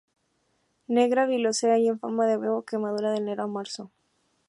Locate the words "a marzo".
3.43-3.91